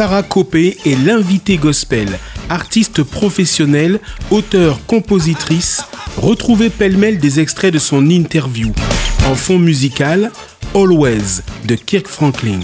Sarah 0.00 0.22
Copé 0.22 0.78
est 0.86 0.96
l'invité 1.04 1.58
gospel, 1.58 2.08
artiste 2.48 3.02
professionnelle, 3.02 4.00
auteur-compositrice. 4.30 5.84
Retrouvez 6.16 6.70
pêle-mêle 6.70 7.18
des 7.18 7.38
extraits 7.38 7.70
de 7.70 7.78
son 7.78 8.08
interview. 8.08 8.72
En 9.26 9.34
fond 9.34 9.58
musical, 9.58 10.32
Always 10.74 11.42
de 11.66 11.74
Kirk 11.74 12.08
Franklin. 12.08 12.60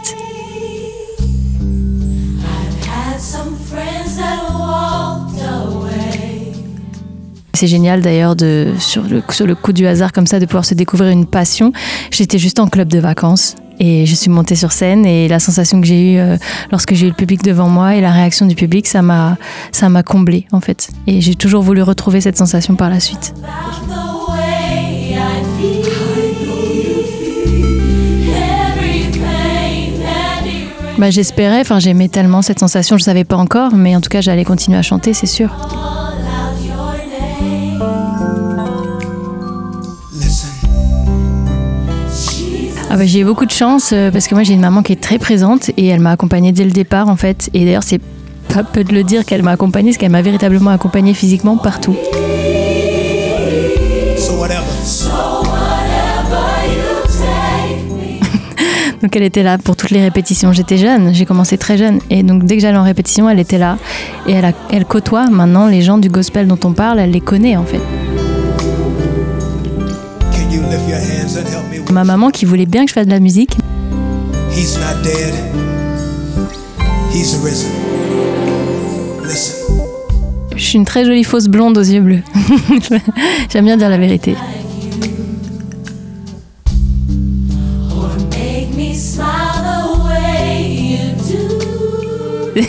C'est 7.56 7.68
génial 7.68 8.02
d'ailleurs 8.02 8.36
de 8.36 8.74
sur 8.80 9.04
le, 9.04 9.24
sur 9.30 9.48
le 9.48 9.56
coup 9.56 9.72
du 9.72 9.88
hasard 9.88 10.12
comme 10.12 10.28
ça 10.28 10.42
de 10.42 10.46
pouvoir 10.46 10.66
se 10.66 10.74
découvrir 10.74 11.10
une 11.10 11.26
passion. 11.26 11.72
J'étais 12.12 12.38
juste 12.38 12.60
en 12.60 12.68
club 12.68 12.90
de 12.90 13.00
vacances 13.00 13.56
et 13.80 14.06
je 14.06 14.14
suis 14.14 14.30
montée 14.30 14.56
sur 14.56 14.74
scène 14.74 15.06
et 15.06 15.30
la 15.30 15.40
sensation 15.40 15.80
que 15.80 15.88
j'ai 15.88 16.14
eue 16.14 16.20
euh, 16.20 16.36
lorsque 16.72 16.94
j'ai 16.96 17.08
eu 17.08 17.10
le 17.10 17.16
public 17.16 17.44
devant 17.44 17.70
moi 17.70 17.96
et 17.96 18.02
la 18.02 18.12
réaction 18.12 18.46
du 18.46 18.56
public, 18.56 18.88
ça 18.88 19.02
m'a 19.02 19.38
ça 19.72 19.88
m'a 19.88 20.04
comblée 20.04 20.48
en 20.52 20.60
fait. 20.60 20.90
Et 21.08 21.22
j'ai 21.22 21.36
toujours 21.36 21.64
voulu 21.64 21.82
retrouver 21.82 22.20
cette 22.20 22.38
sensation 22.38 22.76
par 22.76 22.90
la 22.90 23.00
suite. 23.00 23.34
Bah, 30.98 31.10
j'espérais, 31.10 31.62
enfin 31.62 31.80
j'aimais 31.80 32.10
tellement 32.10 32.42
cette 32.42 32.60
sensation, 32.60 32.98
je 32.98 33.04
savais 33.04 33.24
pas 33.24 33.38
encore, 33.38 33.74
mais 33.76 33.96
en 33.96 34.02
tout 34.02 34.10
cas 34.10 34.20
j'allais 34.20 34.46
continuer 34.46 34.78
à 34.78 34.82
chanter, 34.82 35.14
c'est 35.14 35.26
sûr. 35.26 35.56
Ah 42.96 42.98
bah, 42.98 43.06
j'ai 43.06 43.20
eu 43.20 43.26
beaucoup 43.26 43.46
de 43.46 43.52
chance 43.52 43.90
euh, 43.92 44.10
parce 44.10 44.30
que 44.30 44.36
moi 44.36 44.44
j'ai 44.44 44.54
une 44.54 44.62
maman 44.62 44.82
qui 44.82 44.94
est 44.94 45.02
très 45.02 45.18
présente 45.18 45.70
et 45.76 45.88
elle 45.88 46.00
m'a 46.00 46.12
accompagnée 46.12 46.54
dès 46.54 46.64
le 46.64 46.72
départ 46.72 47.10
en 47.10 47.18
fait. 47.18 47.50
Et 47.54 47.66
d'ailleurs 47.66 47.84
c'est 47.84 48.00
pas 48.48 48.64
peu 48.64 48.86
de 48.86 48.94
le 48.94 49.04
dire 49.04 49.26
qu'elle 49.26 49.44
m'a 49.44 49.52
accompagnée, 49.52 49.90
parce 49.90 49.98
qu'elle 49.98 50.14
m'a 50.14 50.22
véritablement 50.22 50.70
accompagnée 50.70 51.14
physiquement 51.14 51.58
partout. 51.58 51.98
Donc 59.02 59.14
elle 59.14 59.24
était 59.24 59.44
là 59.44 59.58
pour 59.58 59.76
toutes 59.76 59.92
les 59.92 60.02
répétitions. 60.02 60.54
J'étais 60.54 60.78
jeune, 60.78 61.14
j'ai 61.14 61.26
commencé 61.26 61.58
très 61.58 61.78
jeune. 61.78 62.00
Et 62.10 62.24
donc 62.24 62.46
dès 62.46 62.56
que 62.56 62.62
j'allais 62.62 62.78
en 62.78 62.84
répétition, 62.84 63.30
elle 63.30 63.40
était 63.40 63.58
là. 63.58 63.78
Et 64.26 64.32
elle, 64.32 64.46
a- 64.46 64.54
elle 64.72 64.86
côtoie 64.86 65.30
maintenant 65.30 65.68
les 65.68 65.82
gens 65.82 65.98
du 65.98 66.08
gospel 66.08 66.48
dont 66.48 66.58
on 66.64 66.72
parle, 66.72 67.00
elle 67.00 67.12
les 67.12 67.20
connaît 67.20 67.58
en 67.58 67.66
fait. 67.66 67.82
Ma 71.92 72.04
maman 72.04 72.30
qui 72.30 72.46
voulait 72.46 72.66
bien 72.66 72.84
que 72.84 72.90
je 72.90 72.94
fasse 72.94 73.06
de 73.06 73.12
la 73.12 73.20
musique, 73.20 73.58
He's 74.52 74.78
not 74.78 75.04
dead. 75.04 75.34
He's 77.14 77.36
risen. 77.44 77.70
Listen. 79.24 79.66
je 80.56 80.64
suis 80.64 80.78
une 80.78 80.86
très 80.86 81.06
jolie 81.06 81.24
fausse 81.24 81.48
blonde 81.48 81.78
aux 81.78 81.84
yeux 81.84 82.02
bleus. 82.02 82.22
J'aime 83.50 83.66
bien 83.66 83.78
dire 83.78 83.90
la 83.90 83.98
vérité. 83.98 84.36
Je 92.56 92.62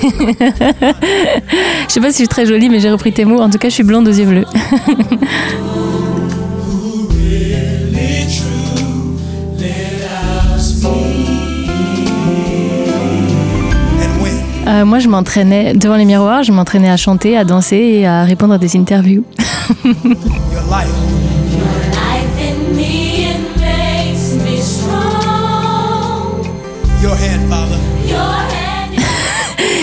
sais 1.89 2.01
pas 2.01 2.11
si 2.11 2.13
je 2.13 2.17
suis 2.17 2.29
très 2.29 2.45
jolie, 2.45 2.69
mais 2.69 2.81
j'ai 2.81 2.91
repris 2.91 3.13
tes 3.13 3.25
mots. 3.25 3.41
En 3.41 3.49
tout 3.49 3.59
cas, 3.59 3.69
je 3.69 3.75
suis 3.75 3.85
blonde 3.85 4.09
aux 4.09 4.13
yeux 4.13 4.27
bleus. 4.27 4.45
Euh, 14.69 14.85
moi, 14.85 14.99
je 14.99 15.09
m'entraînais 15.09 15.75
devant 15.75 15.95
les 15.97 16.05
miroirs, 16.05 16.43
je 16.43 16.51
m'entraînais 16.51 16.91
à 16.91 16.97
chanter, 16.97 17.37
à 17.37 17.45
danser 17.45 17.77
et 17.77 18.07
à 18.07 18.25
répondre 18.25 18.55
à 18.55 18.59
des 18.59 18.77
interviews. 18.77 19.25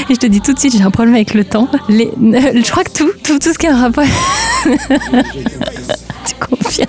Et 0.09 0.13
je 0.15 0.19
te 0.19 0.25
dis 0.27 0.41
tout 0.41 0.53
de 0.53 0.59
suite, 0.59 0.75
j'ai 0.77 0.83
un 0.83 0.91
problème 0.91 1.15
avec 1.15 1.33
le 1.33 1.45
temps. 1.45 1.67
Les- 1.87 2.11
je 2.21 2.69
crois 2.71 2.83
que 2.83 2.91
tout, 2.91 3.09
tout, 3.23 3.39
tout 3.39 3.53
ce 3.53 3.57
qui 3.57 3.67
a 3.67 3.75
un 3.75 3.81
rapport. 3.81 4.03
tu 4.65 6.35
confirmes 6.39 6.87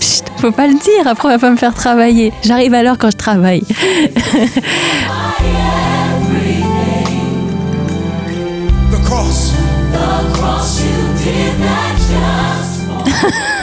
Chut, 0.00 0.24
faut 0.38 0.52
pas 0.52 0.66
le 0.66 0.74
dire, 0.74 1.06
après 1.06 1.28
on 1.28 1.32
va 1.32 1.38
pas 1.38 1.50
me 1.50 1.56
faire 1.56 1.74
travailler. 1.74 2.32
J'arrive 2.44 2.74
à 2.74 2.82
l'heure 2.82 2.98
quand 2.98 3.10
je 3.10 3.16
travaille. 3.16 3.62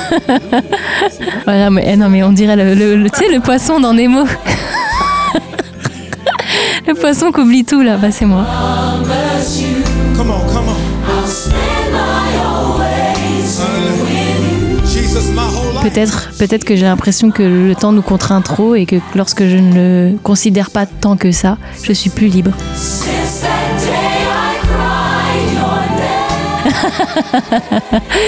Voilà, 1.46 1.70
mais 1.70 1.84
eh 1.88 1.96
non, 1.96 2.10
mais 2.10 2.24
on 2.24 2.32
dirait 2.32 2.56
le, 2.56 2.74
le- 2.76 2.96
le 2.98 3.40
poisson 3.40 3.80
dans 3.80 3.94
Nemo. 3.94 4.26
le 6.88 6.94
poisson 6.94 7.32
qui 7.32 7.40
oublie 7.42 7.66
tout 7.66 7.82
là, 7.82 7.98
bah 7.98 8.12
c'est 8.12 8.26
moi. 8.26 8.46
Peut-être, 15.86 16.32
peut-être 16.40 16.64
que 16.66 16.76
j'ai 16.76 16.86
l'impression 16.86 17.30
que 17.30 17.44
le 17.44 17.76
temps 17.76 17.92
nous 17.92 18.02
contraint 18.02 18.42
trop 18.42 18.74
et 18.74 18.88
que 18.88 18.96
lorsque 19.14 19.46
je 19.46 19.58
ne 19.58 20.10
le 20.12 20.18
considère 20.18 20.72
pas 20.72 20.88
tant 20.88 21.16
que 21.16 21.32
ça, 21.32 21.60
je 21.84 21.94
suis 21.94 22.10
plus 22.10 22.26
libre. 22.26 22.50
since 22.76 23.42
that 23.42 23.48
day 23.78 24.26
I 24.26 24.58
cried 24.66 25.54
your 25.54 25.78
name 26.02 26.26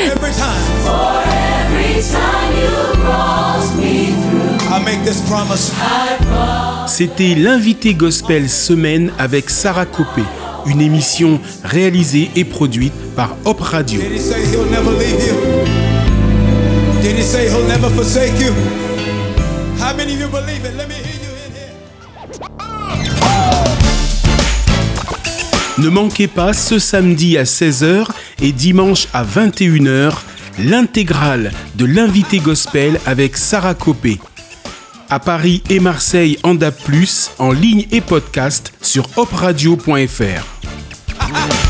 Every 0.06 0.31
time 0.34 0.67
for 0.85 1.23
every 1.66 2.00
time 2.03 2.53
you 2.62 2.69
brought 3.01 3.75
me 3.75 4.13
through. 4.13 4.72
I 4.72 4.79
make 4.85 5.03
this 5.03 5.19
promise. 5.22 5.72
C'était 6.85 7.34
l'invité 7.34 7.96
gospel 7.96 8.50
semaine 8.50 9.12
avec 9.17 9.50
Sarah 9.50 9.88
Copé, 9.88 10.22
une 10.67 10.79
émission 10.79 11.40
réalisée 11.63 12.29
et 12.35 12.44
produite 12.44 12.94
par 13.16 13.35
Hop 13.46 13.62
Radio. 13.62 14.00
Did 14.00 14.12
he 14.12 14.19
say 14.19 14.46
he'll 14.46 14.69
never 14.69 14.91
leave 14.91 15.25
you? 15.25 15.86
Ne 25.78 25.90
manquez 25.90 26.28
pas 26.28 26.53
ce 26.53 26.79
samedi 26.79 27.37
à 27.37 27.43
16h 27.43 28.08
et 28.41 28.52
dimanche 28.52 29.08
à 29.14 29.23
21h 29.23 30.14
l'intégrale 30.59 31.52
de 31.76 31.85
l'invité 31.85 32.40
gospel 32.40 32.99
avec 33.05 33.37
Sarah 33.37 33.76
Copé. 33.76 34.20
À 35.09 35.20
Paris 35.20 35.64
et 35.70 35.79
Marseille 35.79 36.37
en 36.43 36.55
DAB+, 36.55 36.73
en 37.40 37.53
ligne 37.53 37.87
et 37.91 38.02
podcast 38.02 38.73
sur 38.81 39.08
hopradio.fr. 39.17 41.66